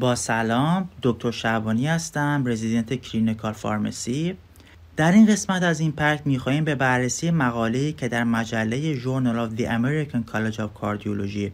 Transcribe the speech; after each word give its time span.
با 0.00 0.14
سلام 0.14 0.88
دکتر 1.02 1.30
شعبانی 1.30 1.86
هستم 1.86 2.42
رزیدنت 2.46 2.94
clinical 2.94 3.52
pharmacy. 3.52 4.36
در 4.96 5.12
این 5.12 5.26
قسمت 5.26 5.62
از 5.62 5.80
این 5.80 5.92
پرک 5.92 6.22
می‌خواهیم 6.24 6.64
به 6.64 6.74
بررسی 6.74 7.30
مقاله‌ای 7.30 7.92
که 7.92 8.08
در 8.08 8.24
مجله 8.24 8.94
Journal 8.94 9.38
of 9.38 9.52
the 9.52 9.66
American 9.66 10.22
College 10.22 10.60
of 10.60 10.74
Cardiology 10.74 11.52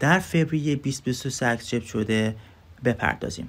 در 0.00 0.18
فوریه 0.18 0.76
2023 0.76 1.46
accept 1.46 1.84
شده 1.84 2.36
بپردازیم. 2.84 3.48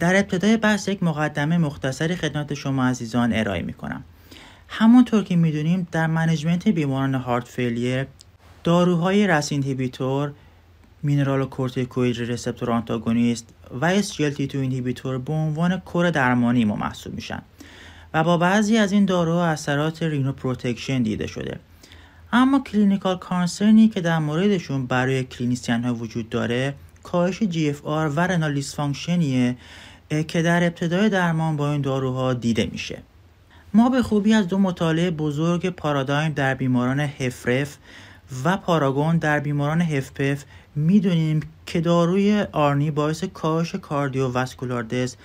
در 0.00 0.16
ابتدای 0.16 0.56
بحث 0.56 0.88
یک 0.88 1.02
مقدمه 1.02 1.58
مختصری 1.58 2.16
خدمت 2.16 2.54
شما 2.54 2.84
عزیزان 2.86 3.32
ارائه 3.32 3.62
می‌کنم. 3.62 4.04
همونطور 4.68 5.24
که 5.24 5.36
می‌دونیم 5.36 5.88
در 5.92 6.06
management 6.06 6.68
بیماران 6.68 7.14
heart 7.14 7.48
failure 7.48 8.06
داروهای 8.64 9.26
RAS 9.26 9.52
inhibitor 9.52 10.32
mineralocorticoid 11.06 12.18
receptor 12.18 12.70
antagonist 12.70 13.54
و 13.80 14.02
SGLT2 14.02 14.54
inhibitor 14.54 15.18
به 15.18 15.32
عنوان 15.32 15.80
core 15.80 16.10
درمانی 16.10 16.64
ما 16.64 16.76
محسوب 16.76 17.14
میشن 17.14 17.42
و 18.14 18.24
با 18.24 18.36
بعضی 18.36 18.76
از 18.76 18.92
این 18.92 19.04
داروها 19.04 19.46
اثرات 19.46 20.02
renoprotection 20.02 21.02
دیده 21.02 21.26
شده. 21.26 21.58
اما 22.32 22.58
clinical 22.60 23.18
concern 23.18 23.79
ی 23.79 23.88
که 23.88 24.00
در 24.00 24.18
موردشون 24.18 24.86
برای 24.86 25.24
clinician 25.24 25.84
ها 25.84 25.94
وجود 25.94 26.28
داره 26.28 26.74
کاهش 27.02 27.42
GFR 27.42 28.08
و 28.08 28.20
renal 28.20 28.74
dysfunction 28.74 29.43
یه 29.43 29.56
که 30.28 30.42
در 30.42 30.64
ابتدای 30.64 31.08
درمان 31.08 31.56
با 31.56 31.72
این 31.72 31.80
داروها 31.80 32.34
دیده 32.34 32.68
میشه. 32.72 33.02
ما 33.74 33.88
به 33.88 34.02
خوبی 34.02 34.34
از 34.34 34.48
دو 34.48 34.58
مطالعه 34.58 35.10
بزرگ 35.10 35.70
PARADIGM 35.70 36.32
در 36.32 36.54
بیماران 36.54 37.00
HFrEF 37.00 37.76
و 38.44 38.56
PARAGON 38.56 39.18
در 39.18 39.40
بیماران 39.40 39.80
HFpEF 39.80 40.44
می‌دونیم 40.74 41.40
که 41.66 41.80
داروی 41.80 42.44
ARNI 42.52 42.90
باعث 42.90 43.24
کاهش 43.24 43.74
cardiovascular 43.74 44.82
death 44.82 45.16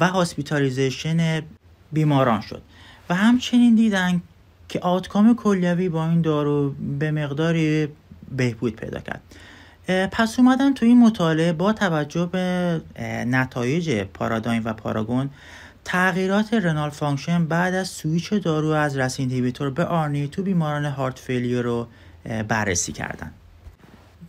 و 0.00 0.08
hospitalization 0.08 1.42
بیماران 1.92 2.40
شد 2.40 2.62
و 3.08 3.14
همچنین 3.14 3.74
دیدن 3.74 4.22
که 4.68 4.80
outcome 4.80 5.36
کلیوی 5.36 5.88
با 5.88 6.08
این 6.08 6.20
دارو 6.20 6.74
به 6.98 7.10
مقداری 7.10 7.88
بهبود 8.36 8.76
پیدا 8.76 9.00
کرد. 9.00 9.20
پس 10.12 10.38
اومدن 10.38 10.74
تو 10.74 10.86
این 10.86 11.00
مطالعه 11.00 11.52
با 11.52 11.72
توجه 11.72 12.26
به 12.26 12.80
نتایج 13.26 14.02
PARADIGM 14.04 14.62
و 14.64 14.72
PARAGON 14.72 15.30
تغییرات 15.84 16.54
renal 16.54 16.90
function 16.90 17.46
بعد 17.46 17.74
از 17.74 17.88
سویچ 17.88 18.32
دارو 18.32 18.68
از 18.68 18.96
RAS 18.96 19.20
به 19.74 19.84
ARNI 19.84 20.28
تو 20.28 20.42
بیماران 20.42 20.84
heart 20.84 21.18
failure 21.18 21.62
رو 21.62 21.86
بررسی 22.48 22.92
کردن. 22.92 23.32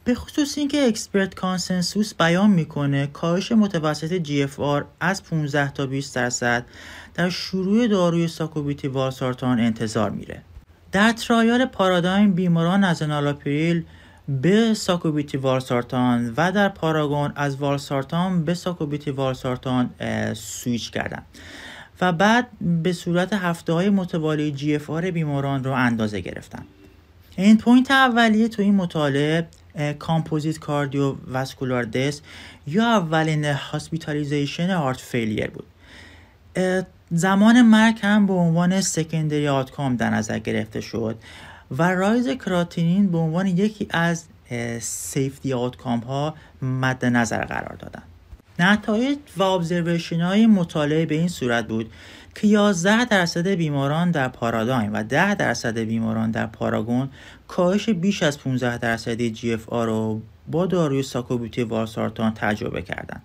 به 0.03 0.15
خصوص 0.15 0.57
اینکه 0.57 0.87
expert 0.87 1.35
consensus 1.35 2.13
بیان 2.13 2.49
می‌کنه 2.49 3.07
کاهش 3.07 3.51
متوسط 3.51 4.13
GFR 4.13 4.85
از 4.99 5.23
15 5.23 5.71
تا 5.71 5.85
20 5.85 6.15
درصد 6.15 6.65
در 7.13 7.29
شروع 7.29 7.87
داروی 7.87 8.27
sacubitril 8.27 8.87
valsartan 8.87 9.59
انتظار 9.59 10.09
میره. 10.09 10.41
در 10.91 11.11
trial 11.11 11.65
PARADIGM 11.65 12.33
بیماران 12.33 12.83
از 12.83 13.01
enalapril 13.01 13.83
به 14.27 14.73
sacubitril 14.73 15.37
valsartan 15.37 16.33
و 16.37 16.51
در 16.51 16.69
PARAGON 16.69 17.33
از 17.35 17.55
valsartan 17.55 18.45
به 18.45 18.53
sacubitril 18.53 19.11
valsartan 19.11 19.89
switch 20.33 20.91
کردن 20.91 21.23
و 22.01 22.11
بعد 22.11 22.47
به 22.61 22.93
صورت 22.93 23.33
هفته 23.33 23.73
های 23.73 23.89
متوالی 23.89 24.51
GFR 24.51 25.11
بیماران 25.11 25.63
رو 25.63 25.71
اندازه 25.71 26.19
گرفتن. 26.19 26.63
endpoint 27.41 27.91
اولیه 27.91 28.47
تو 28.47 28.61
این 28.61 28.75
مطالعه 28.75 29.47
composite 29.99 30.59
cardiovascular 30.59 31.83
death 31.83 32.21
یا 32.67 32.83
اولین 32.83 33.45
hospitalization 33.45 34.69
heart 34.69 34.97
failure 34.97 35.49
بود. 35.49 35.65
زمان 37.11 37.61
مرگ 37.61 37.99
هم 38.01 38.25
به 38.25 38.33
عنوان 38.33 38.81
secondary 38.81 39.47
outcome 39.47 39.95
در 39.95 40.09
نظر 40.09 40.39
گرفته 40.39 40.81
شد 40.81 41.17
و 41.77 41.91
rise 41.91 42.29
creatinine 42.29 43.11
به 43.11 43.17
عنوان 43.17 43.47
یکی 43.47 43.87
از 43.89 44.25
safety 44.79 45.53
outcome 45.53 45.99
ها 45.99 46.35
مد 46.61 47.05
نظر 47.05 47.45
قرار 47.45 47.75
دادن. 47.75 48.03
نتایج 48.59 49.17
و 49.37 49.43
observation 49.43 50.21
های 50.21 50.45
مطالعه 50.45 51.05
به 51.05 51.15
این 51.15 51.27
صورت 51.27 51.67
بود 51.67 51.91
که 52.35 52.47
11 52.47 53.05
درصد 53.05 53.47
بیماران 53.47 54.11
در 54.11 54.27
PARADIGM 54.27 54.93
و 54.93 55.03
10 55.03 55.35
درصد 55.35 55.79
بیماران 55.79 56.31
در 56.31 56.45
PARAGON 56.45 57.09
کاهش 57.47 57.89
بیش 57.89 58.23
از 58.23 58.39
15 58.39 58.77
درصدی 58.77 59.31
GFR 59.31 59.87
رو 59.87 60.21
با 60.47 60.65
داروی 60.65 61.03
sacubitril 61.03 61.63
valsartan 61.63 62.33
تجربه 62.33 62.81
کردند. 62.81 63.21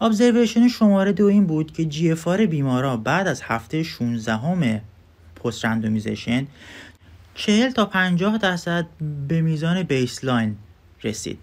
observation 0.00 0.68
شماره 0.68 1.12
دو 1.12 1.26
این 1.26 1.46
بود 1.46 1.72
که 1.72 1.84
GFR 1.84 2.46
بیماران 2.46 3.02
بعد 3.02 3.28
از 3.28 3.42
هفته 3.42 3.82
16 3.82 4.36
همه 4.36 4.82
post 5.44 5.64
randomization 5.64 6.46
40 7.34 7.70
تا 7.70 7.84
50 7.84 8.38
درصد 8.38 8.86
به 9.28 9.40
میزان 9.40 9.82
baseline 9.82 10.56
رسید 11.04 11.38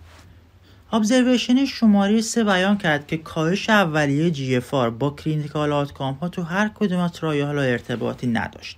observation 0.94 1.66
شماره 1.66 2.22
سه 2.22 2.44
بیان 2.44 2.78
کرد 2.78 3.07
که 3.07 3.18
کاهش 3.18 3.69
اولیه 3.69 4.31
GFR 4.31 4.59
با 5.00 5.09
clinical 5.09 5.72
outcome 5.72 6.13
ها 6.13 6.29
تو 6.29 6.44
هر 6.44 6.72
کدوم 6.75 7.00
از 7.00 7.12
trial 7.12 7.59
ارتباطی 7.59 8.28
نداشت. 8.28 8.78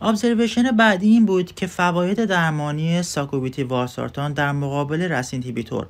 observation 0.00 0.70
بعدی 0.70 1.08
این 1.08 1.26
بود 1.26 1.54
که 1.54 1.66
فواید 1.66 2.24
درمانی 2.24 3.02
sacubitril 3.02 3.62
valsartan 3.62 4.32
در 4.32 4.52
مقابل 4.52 5.02
RAS 5.02 5.23
inhibitor 5.23 5.86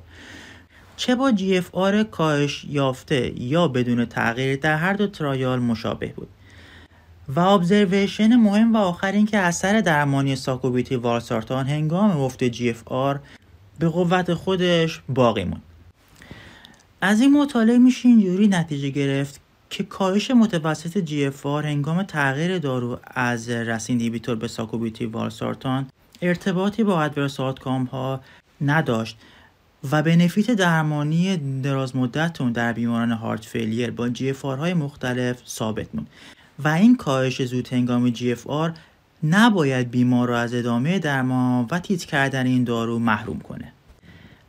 چه 0.97 1.15
با 1.15 1.31
GFR 1.31 2.03
کاهش 2.03 2.65
یافته 2.69 3.41
یا 3.41 3.67
بدون 3.67 4.05
تغییر 4.05 4.55
در 4.55 4.75
هر 4.75 4.93
دو 4.93 5.07
trial 5.07 5.59
مشابه 5.59 6.07
بود. 6.07 6.27
و 7.35 7.39
observation 7.39 8.35
مهم 8.35 8.73
و 8.73 8.77
آخر 8.77 9.11
این 9.11 9.25
که 9.25 9.37
اثر 9.37 9.81
درمانی 9.81 10.35
sacubitril 10.35 10.95
valsartan 10.95 11.67
هنگام 11.67 12.21
افت 12.21 12.43
GFR 12.43 13.19
به 13.79 13.89
قوت 13.89 14.33
خودش 14.33 15.01
باقی 15.09 15.43
موند. 15.43 15.61
از 17.01 17.21
این 17.21 17.41
مطالعه 17.41 17.77
میشه 17.77 18.09
اینجوری 18.09 18.47
نتیجه 18.47 18.89
گرفت 18.89 19.41
که 19.69 19.83
کاهش 19.83 20.31
متوسط 20.31 20.97
GFR 20.97 21.31
هنگام 21.43 22.03
تغییر 22.03 22.57
دارو 22.57 22.99
از 23.07 23.49
RAS 23.49 23.97
inhibitor 23.97 24.35
به 24.35 24.47
sacubitril 24.47 25.05
valsartan 25.05 25.87
ارتباطی 26.21 26.83
با 26.83 27.01
adverse 27.01 27.39
outcome 27.39 27.83
ها 27.83 28.21
نداشت 28.61 29.17
و 29.91 30.03
benefit 30.03 30.51
درمانی 30.51 31.37
دراز 31.61 31.95
مدتون 31.95 32.51
در 32.51 32.73
بیماران 32.73 33.11
heart 33.11 33.45
failure 33.45 33.91
با 33.91 34.09
GFR 34.09 34.29
های 34.29 34.73
مختلف 34.73 35.41
ثابت 35.47 35.95
موند. 35.95 36.07
و 36.59 36.67
این 36.67 36.97
کاهش 36.97 37.41
زود 37.45 37.67
هنگام 37.67 38.09
GFR 38.09 38.73
نباید 39.23 39.91
بیمار 39.91 40.27
را 40.27 40.39
از 40.39 40.53
ادامه 40.53 40.99
درمان 40.99 41.67
و 41.71 41.79
تیت 41.79 42.03
کردن 42.05 42.45
این 42.45 42.63
دارو 42.63 42.99
محروم 42.99 43.39
کنه. 43.39 43.71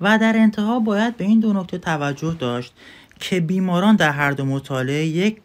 و 0.00 0.18
در 0.18 0.36
انتها 0.36 0.78
باید 0.80 1.16
به 1.16 1.24
این 1.24 1.40
دو 1.40 1.52
نکته 1.52 1.78
توجه 1.78 2.36
داشت 2.38 2.74
که 3.20 3.40
بیماران 3.40 3.96
در 3.96 4.10
هر 4.10 4.30
دو 4.30 4.44
مطالعه 4.44 5.06
یک 5.06 5.40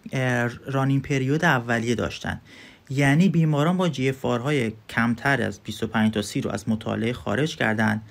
run-in 0.65 1.01
period 1.01 1.45
اولیه 1.45 1.95
داشتند. 1.95 2.41
یعنی 2.89 3.29
بیماران 3.29 3.77
با 3.77 3.89
GFR 3.89 4.13
های 4.23 4.71
کمتر 4.89 5.41
از 5.41 5.59
25 5.63 6.13
تا 6.13 6.21
30 6.21 6.41
رو 6.41 6.51
از 6.51 6.69
مطالعه 6.69 7.13
خارج 7.13 7.55
کردند. 7.55 8.01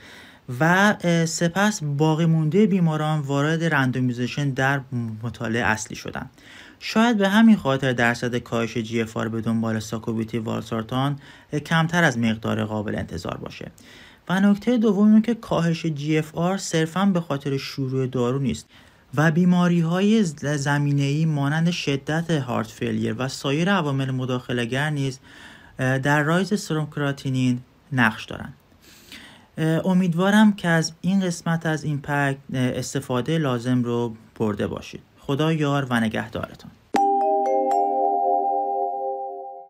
و 0.60 0.94
سپس 1.26 1.82
باقی 1.82 2.26
مونده 2.26 2.66
بیماران 2.66 3.20
وارد 3.20 3.64
randomization 3.64 4.50
در 4.50 4.80
مطالعه 5.22 5.64
اصلی 5.64 5.96
شدند 5.96 6.30
شاید 6.80 7.18
به 7.18 7.28
همین 7.28 7.56
خاطر 7.56 7.92
درصد 7.92 8.36
کاهش 8.36 8.78
GFR 8.78 9.16
به 9.16 9.40
دنبال 9.40 9.80
sacubitril 9.80 10.38
valsartan 10.38 11.18
کمتر 11.66 12.04
از 12.04 12.18
مقدار 12.18 12.64
قابل 12.64 12.94
انتظار 12.94 13.36
باشه. 13.36 13.70
و 14.28 14.40
نکته 14.40 14.78
دوم 14.78 15.08
اینه 15.08 15.20
که 15.20 15.34
کاهش 15.34 15.86
GFR 15.86 16.56
صرفا 16.56 17.06
به 17.06 17.20
خاطر 17.20 17.56
شروع 17.56 18.06
دارو 18.06 18.38
نیست 18.38 18.66
و 19.14 19.30
بیماری 19.30 19.80
های 19.80 20.22
زمینه 20.22 21.02
ای 21.02 21.24
مانند 21.24 21.70
شدت 21.70 22.30
heart 22.30 22.66
failure 22.66 23.14
و 23.18 23.28
سایر 23.28 23.70
عوامل 23.70 24.10
مداخلهگر 24.10 24.90
نیز 24.90 25.18
در 25.78 26.22
rise 26.22 26.60
serum 26.60 26.86
creatinine 26.86 27.60
نقش 27.92 28.24
دارند. 28.24 28.54
امیدوارم 29.58 30.52
که 30.52 30.68
از 30.68 30.92
این 31.00 31.20
قسمت 31.20 31.66
از 31.66 31.84
این 31.84 32.00
پادکست 32.00 32.36
استفاده 32.54 33.38
لازم 33.38 33.82
رو 33.82 34.14
برده 34.38 34.66
باشید. 34.66 35.00
خدا 35.18 35.52
یار 35.52 35.86
و 35.90 36.00
نگهدارتان 36.00 36.70